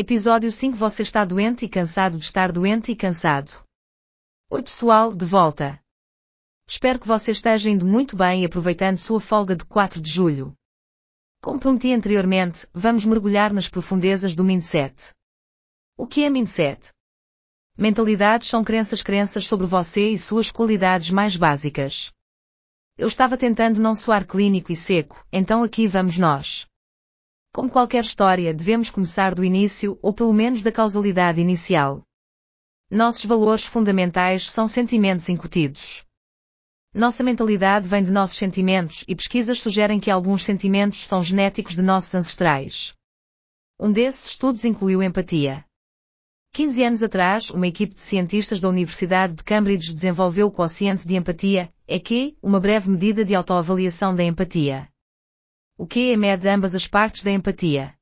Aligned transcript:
Episódio 0.00 0.52
5 0.52 0.76
Você 0.76 1.02
está 1.02 1.24
doente 1.24 1.64
e 1.64 1.68
cansado 1.68 2.18
de 2.18 2.24
estar 2.24 2.52
doente 2.52 2.92
e 2.92 2.94
cansado. 2.94 3.60
Oi 4.48 4.62
pessoal, 4.62 5.12
de 5.12 5.24
volta. 5.24 5.82
Espero 6.68 7.00
que 7.00 7.06
você 7.08 7.32
esteja 7.32 7.68
indo 7.68 7.84
muito 7.84 8.14
bem 8.14 8.42
e 8.42 8.46
aproveitando 8.46 8.96
sua 8.96 9.18
folga 9.18 9.56
de 9.56 9.64
4 9.64 10.00
de 10.00 10.08
julho. 10.08 10.54
Como 11.42 11.58
prometi 11.58 11.92
anteriormente, 11.92 12.64
vamos 12.72 13.04
mergulhar 13.04 13.52
nas 13.52 13.68
profundezas 13.68 14.36
do 14.36 14.44
mindset. 14.44 15.12
O 15.96 16.06
que 16.06 16.22
é 16.22 16.30
mindset? 16.30 16.92
Mentalidades 17.76 18.48
são 18.48 18.62
crenças 18.62 19.02
crenças 19.02 19.48
sobre 19.48 19.66
você 19.66 20.10
e 20.10 20.16
suas 20.16 20.48
qualidades 20.48 21.10
mais 21.10 21.34
básicas. 21.36 22.12
Eu 22.96 23.08
estava 23.08 23.36
tentando 23.36 23.80
não 23.80 23.96
soar 23.96 24.24
clínico 24.24 24.70
e 24.70 24.76
seco, 24.76 25.26
então 25.32 25.64
aqui 25.64 25.88
vamos 25.88 26.16
nós. 26.16 26.68
Como 27.52 27.70
qualquer 27.70 28.04
história, 28.04 28.54
devemos 28.54 28.90
começar 28.90 29.34
do 29.34 29.44
início, 29.44 29.98
ou 30.02 30.12
pelo 30.12 30.32
menos 30.32 30.62
da 30.62 30.70
causalidade 30.70 31.40
inicial. 31.40 32.02
Nossos 32.90 33.24
valores 33.24 33.64
fundamentais 33.64 34.50
são 34.50 34.66
sentimentos 34.66 35.28
incutidos. 35.28 36.04
Nossa 36.94 37.22
mentalidade 37.22 37.86
vem 37.86 38.02
de 38.02 38.10
nossos 38.10 38.38
sentimentos 38.38 39.04
e 39.06 39.14
pesquisas 39.14 39.60
sugerem 39.60 40.00
que 40.00 40.10
alguns 40.10 40.44
sentimentos 40.44 41.06
são 41.06 41.22
genéticos 41.22 41.74
de 41.74 41.82
nossos 41.82 42.14
ancestrais. 42.14 42.94
Um 43.78 43.92
desses 43.92 44.30
estudos 44.32 44.64
incluiu 44.64 45.02
empatia. 45.02 45.64
15 46.54 46.82
anos 46.82 47.02
atrás, 47.02 47.50
uma 47.50 47.66
equipe 47.66 47.94
de 47.94 48.00
cientistas 48.00 48.60
da 48.60 48.68
Universidade 48.68 49.34
de 49.34 49.44
Cambridge 49.44 49.94
desenvolveu 49.94 50.46
o 50.46 50.50
quociente 50.50 51.06
de 51.06 51.14
empatia, 51.14 51.72
EQ, 51.86 52.36
uma 52.42 52.58
breve 52.58 52.90
medida 52.90 53.24
de 53.24 53.34
autoavaliação 53.34 54.14
da 54.14 54.24
empatia. 54.24 54.88
O 55.78 55.86
que 55.86 56.12
é 56.12 56.16
mede 56.16 56.46
ambas 56.48 56.74
as 56.74 56.86
partes 56.86 57.22
da 57.22 57.30
empatia. 57.30 57.94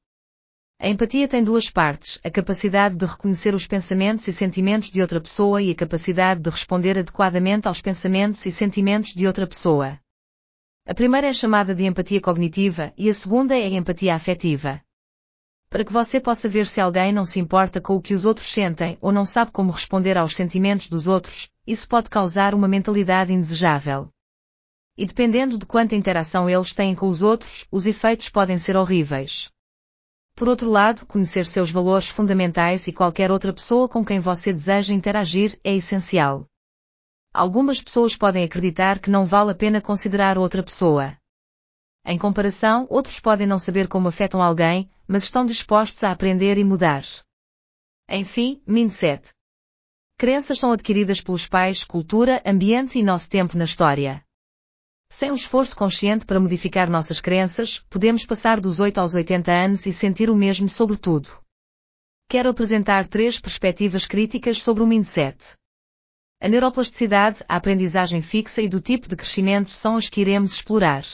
A 0.80 0.88
empatia 0.88 1.28
tem 1.28 1.44
duas 1.44 1.70
partes, 1.70 2.18
a 2.24 2.30
capacidade 2.30 2.96
de 2.96 3.04
reconhecer 3.06 3.54
os 3.54 3.66
pensamentos 3.66 4.26
e 4.26 4.32
sentimentos 4.32 4.90
de 4.90 5.00
outra 5.00 5.20
pessoa 5.20 5.62
e 5.62 5.70
a 5.70 5.74
capacidade 5.74 6.40
de 6.40 6.50
responder 6.50 6.98
adequadamente 6.98 7.68
aos 7.68 7.80
pensamentos 7.80 8.44
e 8.46 8.50
sentimentos 8.50 9.12
de 9.14 9.26
outra 9.26 9.46
pessoa. 9.46 10.00
A 10.86 10.94
primeira 10.94 11.28
é 11.28 11.32
chamada 11.32 11.74
de 11.74 11.84
empatia 11.84 12.20
cognitiva 12.20 12.92
e 12.96 13.08
a 13.08 13.14
segunda 13.14 13.54
é 13.54 13.66
a 13.66 13.68
empatia 13.68 14.14
afetiva 14.14 14.80
para 15.68 15.84
que 15.84 15.92
você 15.92 16.20
possa 16.20 16.48
ver 16.48 16.66
se 16.66 16.80
alguém 16.80 17.12
não 17.12 17.24
se 17.24 17.40
importa 17.40 17.80
com 17.80 17.96
o 17.96 18.00
que 18.00 18.14
os 18.14 18.24
outros 18.24 18.50
sentem 18.50 18.96
ou 19.00 19.12
não 19.12 19.26
sabe 19.26 19.50
como 19.50 19.70
responder 19.70 20.16
aos 20.16 20.34
sentimentos 20.34 20.88
dos 20.88 21.06
outros, 21.06 21.50
isso 21.66 21.88
pode 21.88 22.08
causar 22.08 22.54
uma 22.54 22.68
mentalidade 22.68 23.32
indesejável. 23.32 24.08
E 24.96 25.04
dependendo 25.04 25.58
de 25.58 25.66
quanta 25.66 25.94
interação 25.94 26.48
eles 26.48 26.72
têm 26.72 26.94
com 26.94 27.06
os 27.06 27.22
outros, 27.22 27.66
os 27.70 27.86
efeitos 27.86 28.28
podem 28.28 28.58
ser 28.58 28.76
horríveis. 28.76 29.50
Por 30.34 30.48
outro 30.48 30.70
lado, 30.70 31.06
conhecer 31.06 31.46
seus 31.46 31.70
valores 31.70 32.08
fundamentais 32.08 32.86
e 32.86 32.92
qualquer 32.92 33.30
outra 33.30 33.52
pessoa 33.52 33.88
com 33.88 34.04
quem 34.04 34.20
você 34.20 34.52
deseja 34.52 34.92
interagir 34.92 35.58
é 35.64 35.74
essencial. 35.74 36.46
Algumas 37.32 37.80
pessoas 37.80 38.16
podem 38.16 38.44
acreditar 38.44 38.98
que 38.98 39.10
não 39.10 39.26
vale 39.26 39.50
a 39.50 39.54
pena 39.54 39.80
considerar 39.80 40.38
outra 40.38 40.62
pessoa. 40.62 41.16
Em 42.04 42.18
comparação, 42.18 42.86
outros 42.88 43.18
podem 43.18 43.46
não 43.46 43.58
saber 43.58 43.88
como 43.88 44.08
afetam 44.08 44.40
alguém, 44.42 44.90
mas 45.06 45.24
estão 45.24 45.44
dispostos 45.44 46.04
a 46.04 46.10
aprender 46.10 46.56
e 46.56 46.64
mudar. 46.64 47.04
Enfim, 48.08 48.62
mindset. 48.66 49.30
Crenças 50.18 50.58
são 50.58 50.72
adquiridas 50.72 51.20
pelos 51.20 51.46
pais, 51.46 51.82
cultura, 51.82 52.42
ambiente 52.46 52.98
e 52.98 53.02
nosso 53.02 53.28
tempo 53.28 53.56
na 53.56 53.64
história. 53.64 54.25
Sem 55.08 55.30
um 55.30 55.34
esforço 55.34 55.74
consciente 55.76 56.26
para 56.26 56.40
modificar 56.40 56.90
nossas 56.90 57.20
crenças, 57.20 57.80
podemos 57.88 58.24
passar 58.26 58.60
dos 58.60 58.80
8 58.80 58.98
aos 58.98 59.14
80 59.14 59.50
anos 59.50 59.86
e 59.86 59.92
sentir 59.92 60.28
o 60.28 60.36
mesmo 60.36 60.68
sobre 60.68 60.96
tudo. 60.96 61.30
Quero 62.28 62.50
apresentar 62.50 63.06
três 63.06 63.38
perspectivas 63.38 64.04
críticas 64.04 64.62
sobre 64.62 64.82
o 64.82 64.86
mindset. 64.86 65.54
A 66.40 66.48
neuroplasticidade, 66.48 67.42
a 67.48 67.56
aprendizagem 67.56 68.20
fixa 68.20 68.60
e 68.60 68.68
do 68.68 68.80
tipo 68.80 69.08
de 69.08 69.16
crescimento 69.16 69.70
são 69.70 69.96
as 69.96 70.08
que 70.08 70.20
iremos 70.20 70.52
explorar. 70.52 71.04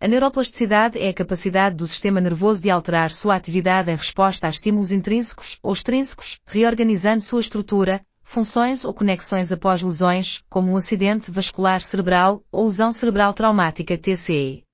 A 0.00 0.06
neuroplasticidade 0.06 0.98
é 0.98 1.08
a 1.08 1.14
capacidade 1.14 1.76
do 1.76 1.86
sistema 1.86 2.20
nervoso 2.20 2.60
de 2.60 2.68
alterar 2.68 3.10
sua 3.10 3.36
atividade 3.36 3.90
em 3.90 3.96
resposta 3.96 4.46
a 4.46 4.50
estímulos 4.50 4.92
intrínsecos 4.92 5.58
ou 5.62 5.72
extrínsecos, 5.72 6.38
reorganizando 6.46 7.22
sua 7.22 7.40
estrutura, 7.40 8.04
funções 8.28 8.84
ou 8.84 8.92
conexões 8.92 9.50
após 9.50 9.80
lesões, 9.80 10.44
como 10.50 10.70
um 10.70 10.76
acidente 10.76 11.30
vascular 11.30 11.80
cerebral 11.80 12.44
ou 12.52 12.66
lesão 12.66 12.92
cerebral 12.92 13.32
traumática 13.32 13.96
TCE. 13.96 14.64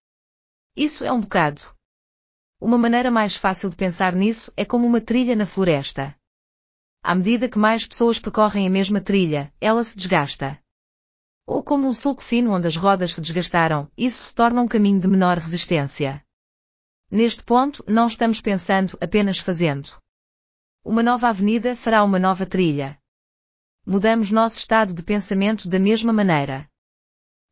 Isso 0.76 1.04
é 1.04 1.12
um 1.12 1.20
bocado. 1.20 1.62
Uma 2.60 2.76
maneira 2.76 3.12
mais 3.12 3.36
fácil 3.36 3.70
de 3.70 3.76
pensar 3.76 4.12
nisso 4.12 4.52
é 4.56 4.64
como 4.64 4.84
uma 4.84 5.00
trilha 5.00 5.36
na 5.36 5.46
floresta. 5.46 6.16
À 7.00 7.14
medida 7.14 7.48
que 7.48 7.56
mais 7.56 7.86
pessoas 7.86 8.18
percorrem 8.18 8.66
a 8.66 8.70
mesma 8.70 9.00
trilha, 9.00 9.52
ela 9.60 9.84
se 9.84 9.96
desgasta. 9.96 10.58
Ou 11.46 11.62
como 11.62 11.86
um 11.86 11.94
sulco 11.94 12.24
fino 12.24 12.50
onde 12.50 12.66
as 12.66 12.74
rodas 12.74 13.14
se 13.14 13.20
desgastaram, 13.20 13.88
isso 13.96 14.20
se 14.20 14.34
torna 14.34 14.62
um 14.62 14.66
caminho 14.66 14.98
de 14.98 15.06
menor 15.06 15.38
resistência. 15.38 16.24
Neste 17.08 17.44
ponto, 17.44 17.84
não 17.86 18.08
estamos 18.08 18.40
pensando, 18.40 18.98
apenas 19.00 19.38
fazendo. 19.38 19.96
Uma 20.84 21.04
nova 21.04 21.28
avenida 21.28 21.76
fará 21.76 22.02
uma 22.02 22.18
nova 22.18 22.44
trilha. 22.44 22.98
Mudamos 23.86 24.30
nosso 24.30 24.58
estado 24.58 24.94
de 24.94 25.02
pensamento 25.02 25.68
da 25.68 25.78
mesma 25.78 26.10
maneira. 26.10 26.66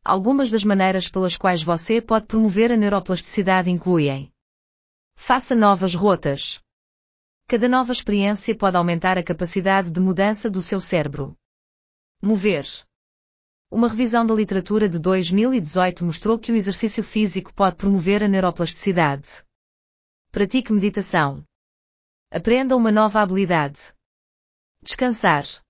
Algumas 0.03 0.49
das 0.49 0.63
maneiras 0.63 1.07
pelas 1.07 1.37
quais 1.37 1.61
você 1.61 2.01
pode 2.01 2.25
promover 2.25 2.71
a 2.71 2.75
neuroplasticidade 2.75 3.69
incluem 3.69 4.33
Faça 5.15 5.53
novas 5.53 5.93
rotas. 5.93 6.59
Cada 7.47 7.69
nova 7.69 7.91
experiência 7.91 8.57
pode 8.57 8.75
aumentar 8.75 9.15
a 9.15 9.23
capacidade 9.23 9.91
de 9.91 9.99
mudança 9.99 10.49
do 10.49 10.59
seu 10.59 10.81
cérebro. 10.81 11.37
Mover. 12.19 12.65
Uma 13.69 13.87
revisão 13.87 14.25
da 14.25 14.33
literatura 14.33 14.89
de 14.89 14.97
2018 14.97 16.03
mostrou 16.03 16.39
que 16.39 16.51
o 16.51 16.55
exercício 16.55 17.03
físico 17.03 17.53
pode 17.53 17.75
promover 17.75 18.23
a 18.23 18.27
neuroplasticidade. 18.27 19.45
Pratique 20.31 20.73
meditação. 20.73 21.43
Aprenda 22.31 22.75
uma 22.75 22.91
nova 22.91 23.21
habilidade. 23.21 23.93
Descansar. 24.81 25.62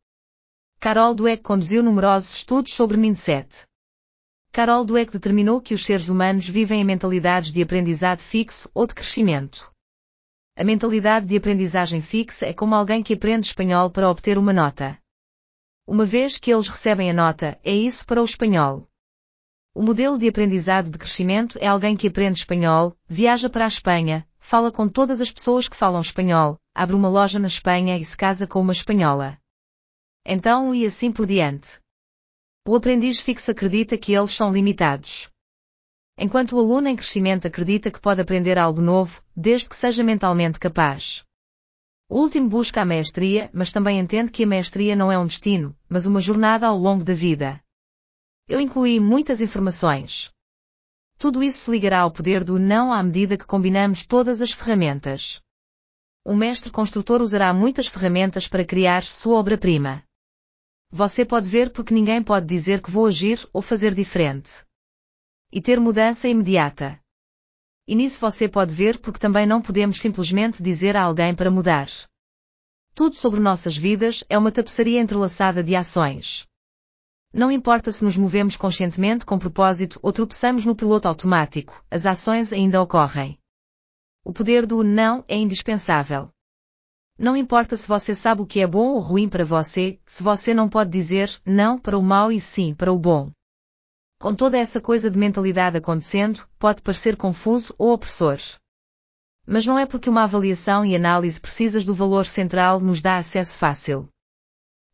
Carol 0.84 1.16
Dweck 1.16 1.42
conduziu 1.44 1.82
numerosos 1.82 2.36
estudos 2.36 2.74
sobre 2.74 2.98
mindset. 2.98 3.64
Carol 4.52 4.84
Dweck 4.84 5.14
determinou 5.14 5.62
que 5.62 5.74
os 5.74 5.86
seres 5.86 6.10
humanos 6.10 6.46
vivem 6.46 6.82
em 6.82 6.84
mentalidades 6.84 7.54
de 7.54 7.62
aprendizado 7.62 8.20
fixo 8.20 8.70
ou 8.74 8.86
de 8.86 8.94
crescimento. 8.94 9.72
A 10.58 10.64
mentalidade 10.66 11.26
de 11.26 11.38
aprendizagem 11.38 12.02
fixa 12.02 12.48
é 12.48 12.52
como 12.52 12.76
alguém 12.76 13.02
que 13.02 13.14
aprende 13.14 13.48
espanhol 13.48 13.92
para 13.92 14.10
obter 14.10 14.38
uma 14.38 14.52
nota. 14.52 15.00
Uma 15.88 16.06
vez 16.06 16.38
que 16.38 16.54
eles 16.54 16.68
recebem 16.68 17.10
a 17.10 17.14
nota, 17.14 17.58
é 17.64 17.74
isso 17.74 18.06
para 18.06 18.22
o 18.22 18.26
espanhol. 18.26 18.86
O 19.74 19.82
modelo 19.82 20.20
de 20.20 20.28
aprendizado 20.28 20.90
de 20.90 20.98
crescimento 20.98 21.58
é 21.62 21.68
alguém 21.68 21.96
que 21.96 22.10
aprende 22.10 22.40
espanhol, 22.40 22.94
viaja 23.08 23.50
para 23.50 23.64
a 23.64 23.70
Espanha, 23.70 24.28
fala 24.38 24.70
com 24.70 24.90
todas 24.90 25.22
as 25.22 25.32
pessoas 25.32 25.70
que 25.70 25.78
falam 25.78 26.02
espanhol, 26.02 26.58
abre 26.76 26.94
uma 26.94 27.08
loja 27.08 27.40
na 27.40 27.48
Espanha 27.48 27.98
e 27.98 28.04
se 28.04 28.18
casa 28.18 28.46
com 28.46 28.60
uma 28.60 28.74
espanhola. 28.74 29.42
Então 30.26 30.74
e 30.74 30.86
assim 30.86 31.12
por 31.12 31.26
diante. 31.26 31.80
O 32.66 32.76
aprendiz 32.76 33.20
fixo 33.20 33.52
acredita 33.52 33.98
que 33.98 34.14
eles 34.14 34.32
são 34.32 34.54
limitados. 34.54 35.30
Enquanto 36.18 36.56
o 36.56 36.60
aluno 36.60 36.88
em 36.88 36.96
crescimento 36.96 37.46
acredita 37.46 37.92
que 37.92 38.00
pode 38.00 38.22
aprender 38.22 38.58
algo 38.58 38.80
novo, 38.82 39.22
desde 39.36 39.68
que 39.68 39.76
seja 39.76 40.04
mentalmente 40.04 40.60
capaz. 40.60 41.26
O 42.10 42.20
último 42.20 42.48
busca 42.48 42.82
a 42.82 42.86
maestria, 42.86 43.50
mas 43.52 43.72
também 43.72 44.00
entende 44.00 44.32
que 44.32 44.44
a 44.44 44.48
maestria 44.48 44.96
não 44.96 45.12
é 45.12 45.18
um 45.18 45.26
destino, 45.26 45.76
mas 45.90 46.06
uma 46.06 46.22
jornada 46.22 46.68
ao 46.68 46.78
longo 46.78 47.04
da 47.04 47.14
vida. 47.14 47.60
Eu 48.48 48.62
incluí 48.62 49.00
muitas 49.00 49.42
informações. 49.42 50.32
Tudo 51.18 51.44
isso 51.44 51.66
se 51.66 51.72
ligará 51.72 52.02
ao 52.02 52.12
poder 52.12 52.44
do 52.44 52.60
não 52.60 52.94
à 52.94 53.02
medida 53.02 53.38
que 53.38 53.46
combinamos 53.46 54.06
todas 54.06 54.42
as 54.42 54.52
ferramentas. 54.52 55.42
Um 56.26 56.36
mestre 56.36 56.72
construtor 56.72 57.22
usará 57.22 57.54
muitas 57.54 57.88
ferramentas 57.88 58.48
para 58.48 58.64
criar 58.64 59.04
sua 59.04 59.38
obra-prima. 59.38 60.04
Você 60.96 61.26
pode 61.26 61.50
ver 61.50 61.72
porque 61.72 61.92
ninguém 61.92 62.22
pode 62.22 62.46
dizer 62.46 62.80
que 62.80 62.92
vou 62.92 63.08
agir 63.08 63.50
ou 63.52 63.64
fazer 63.64 63.96
diferente. 63.96 64.64
E 65.52 65.60
ter 65.60 65.80
mudança 65.80 66.28
imediata. 66.28 67.00
E 67.88 67.96
nisso 67.96 68.20
você 68.20 68.48
pode 68.48 68.76
ver 68.76 69.00
porque 69.00 69.18
também 69.18 69.48
não 69.48 69.60
podemos 69.60 70.00
simplesmente 70.00 70.62
dizer 70.62 70.96
a 70.96 71.02
alguém 71.02 71.34
para 71.34 71.50
mudar. 71.50 71.88
Tudo 72.94 73.16
sobre 73.16 73.40
nossas 73.40 73.76
vidas 73.76 74.24
é 74.30 74.38
uma 74.38 74.52
tapeçaria 74.52 75.02
entrelaçada 75.02 75.64
de 75.64 75.76
ações. 75.76 76.46
Não 77.34 77.52
importa 77.52 77.92
se 77.92 78.04
nos 78.04 78.16
movemos 78.16 78.56
conscientemente 78.56 79.26
com 79.26 79.40
propósito 79.40 80.00
ou 80.00 80.14
tropeçamos 80.14 80.64
no 80.64 80.76
piloto 80.76 81.08
automático, 81.08 81.84
as 81.90 82.06
ações 82.06 82.54
ainda 82.54 82.80
ocorrem. 82.80 83.40
O 84.24 84.32
poder 84.32 84.68
do 84.68 84.84
não 84.84 85.26
é 85.28 85.36
indispensável. 85.36 86.30
Não 87.18 87.38
importa 87.38 87.78
se 87.78 87.88
você 87.88 88.16
sabe 88.16 88.42
o 88.42 88.46
que 88.46 88.60
é 88.60 88.68
bom 88.68 88.94
ou 88.94 89.00
ruim 89.00 89.30
para 89.30 89.46
você, 89.46 90.00
se 90.06 90.24
você 90.24 90.54
não 90.54 90.68
pode 90.68 90.90
dizer 90.90 91.30
não 91.46 91.78
para 91.78 91.98
o 91.98 92.02
mal 92.02 92.32
e 92.32 92.42
sim 92.42 92.74
para 92.74 92.92
o 92.92 92.98
bom. 92.98 93.32
Com 94.20 94.34
toda 94.34 94.58
essa 94.58 94.82
coisa 94.82 95.12
de 95.12 95.20
mentalidade 95.20 95.78
acontecendo, 95.78 96.48
pode 96.58 96.82
parecer 96.82 97.16
confuso 97.16 97.76
ou 97.78 97.94
opressor. 97.94 98.40
Mas 99.46 99.66
não 99.66 99.78
é 99.78 99.86
porque 99.86 100.10
uma 100.10 100.24
avaliação 100.24 100.86
e 100.86 100.96
análise 100.96 101.40
precisas 101.40 101.86
do 101.86 101.94
valor 101.94 102.26
central 102.26 102.80
nos 102.80 103.02
dá 103.02 103.18
acesso 103.18 103.58
fácil. 103.58 104.08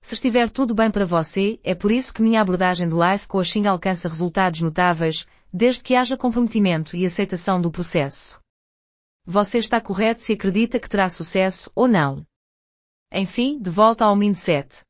Se 0.01 0.15
estiver 0.15 0.49
tudo 0.49 0.73
bem 0.73 0.89
para 0.89 1.05
você, 1.05 1.59
é 1.63 1.75
por 1.75 1.91
isso 1.91 2.13
que 2.13 2.21
minha 2.21 2.41
abordagem 2.41 2.87
de 2.87 2.95
Life 2.95 3.27
Coaching 3.27 3.67
alcança 3.67 4.09
resultados 4.09 4.61
notáveis, 4.61 5.27
desde 5.53 5.83
que 5.83 5.95
haja 5.95 6.17
comprometimento 6.17 6.95
e 6.95 7.05
aceitação 7.05 7.61
do 7.61 7.69
processo. 7.69 8.38
Você 9.25 9.57
está 9.59 9.79
correto 9.79 10.21
se 10.21 10.33
acredita 10.33 10.79
que 10.79 10.89
terá 10.89 11.09
sucesso 11.09 11.71
ou 11.75 11.87
não. 11.87 12.25
Enfim, 13.11 13.59
de 13.59 13.69
volta 13.69 14.05
ao 14.05 14.15
mindset. 14.15 14.83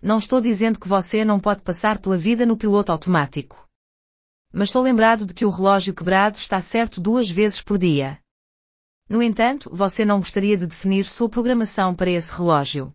Não 0.00 0.18
estou 0.18 0.40
dizendo 0.40 0.80
que 0.80 0.88
você 0.88 1.24
não 1.24 1.38
pode 1.38 1.62
passar 1.62 1.98
pela 1.98 2.16
vida 2.16 2.44
no 2.44 2.56
piloto 2.56 2.90
automático. 2.90 3.68
Mas 4.52 4.70
sou 4.70 4.82
lembrado 4.82 5.24
de 5.24 5.32
que 5.32 5.44
o 5.44 5.50
relógio 5.50 5.94
quebrado 5.94 6.38
está 6.38 6.60
certo 6.60 7.00
duas 7.00 7.30
vezes 7.30 7.62
por 7.62 7.78
dia. 7.78 8.18
No 9.08 9.22
entanto, 9.22 9.70
você 9.72 10.04
não 10.04 10.18
gostaria 10.18 10.56
de 10.56 10.66
definir 10.66 11.04
sua 11.04 11.28
programação 11.28 11.94
para 11.94 12.10
esse 12.10 12.34
relógio. 12.34 12.92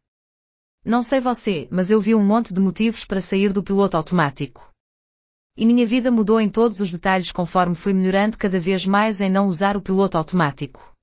Não 0.83 1.03
sei 1.03 1.19
você, 1.19 1.67
mas 1.71 1.89
eu 1.89 1.99
vi 1.99 2.15
um 2.15 2.23
monte 2.23 2.53
de 2.53 2.61
motivos 2.61 3.05
para 3.05 3.21
sair 3.21 3.51
do 3.51 3.63
piloto 3.63 3.97
automático. 3.97 4.66
E 5.59 5.65
minha 5.65 5.87
vida 5.87 6.11
mudou 6.11 6.39
em 6.39 6.47
todos 6.47 6.79
os 6.79 6.91
detalhes 6.91 7.31
conforme 7.31 7.73
fui 7.73 7.91
melhorando 7.91 8.37
cada 8.37 8.59
vez 8.59 8.85
mais 8.85 9.19
em 9.19 9.27
não 9.27 9.47
usar 9.47 9.75
o 9.75 9.81
piloto 9.81 10.15
automático. 10.15 10.93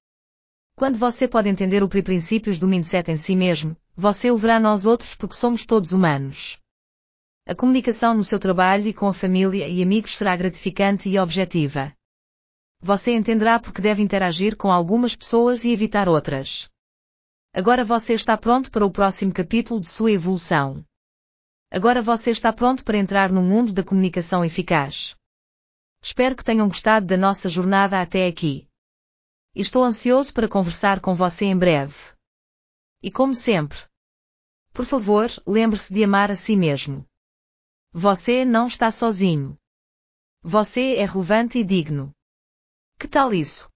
Quando 0.77 0.97
você 0.97 1.27
pode 1.27 1.49
entender 1.49 1.83
o 1.83 1.89
princípios 1.89 2.61
do 2.61 2.69
mindset 2.69 3.11
em 3.11 3.17
si 3.17 3.35
mesmo, 3.35 3.77
você 3.97 4.31
o 4.31 4.39
verá 4.39 4.61
nós 4.61 4.87
outros 4.87 5.17
porque 5.17 5.35
somos 5.35 5.67
todos 5.67 5.91
humanos. 5.91 6.57
A 7.47 7.55
comunicação 7.55 8.15
no 8.15 8.25
seu 8.25 8.39
trabalho 8.39 8.87
e 8.87 8.95
com 8.95 9.09
a 9.09 9.13
família 9.13 9.67
e 9.67 9.83
amigos 9.83 10.17
será 10.17 10.37
gratificante 10.37 11.09
e 11.09 11.19
objetiva. 11.19 11.93
Você 12.81 13.13
entenderá 13.13 13.59
porque 13.59 13.83
deve 13.83 14.03
interagir 14.03 14.57
com 14.57 14.71
algumas 14.71 15.17
pessoas 15.17 15.65
e 15.65 15.71
evitar 15.71 16.09
outras. 16.09 16.69
Agora 17.53 17.85
você 17.85 18.15
está 18.15 18.37
pronto 18.37 18.71
para 18.71 18.87
o 18.87 18.91
próximo 18.91 19.33
capítulo 19.33 19.81
de 19.81 19.89
sua 19.89 20.13
evolução. 20.13 20.85
Agora 21.75 22.01
você 22.01 22.31
está 22.31 22.53
pronto 22.53 22.85
para 22.85 22.99
entrar 22.99 23.33
no 23.33 23.43
mundo 23.43 23.73
da 23.73 23.83
comunicação 23.83 24.45
eficaz. 24.45 25.17
Espero 26.01 26.37
que 26.37 26.45
tenham 26.45 26.69
gostado 26.69 27.05
da 27.05 27.17
nossa 27.17 27.49
jornada 27.49 28.01
até 28.01 28.29
aqui. 28.29 28.69
Estou 29.57 29.83
ansioso 29.83 30.33
para 30.33 30.49
conversar 30.49 31.01
com 31.01 31.17
você 31.17 31.47
em 31.47 31.59
breve. 31.59 32.15
E 33.03 33.11
como 33.11 33.35
sempre, 33.35 33.77
por 34.73 34.85
favor, 34.85 35.29
lembre-se 35.45 35.93
de 35.93 36.05
amar 36.05 36.31
a 36.31 36.37
si 36.37 36.55
mesmo. 36.55 37.05
Você 37.93 38.45
não 38.45 38.69
está 38.69 38.93
sozinho. 38.93 39.59
Você 40.45 40.95
é 40.95 41.05
relevante 41.05 41.59
e 41.59 41.65
digno. 41.65 42.13
Que 43.01 43.09
tal 43.09 43.35
isso? 43.35 43.69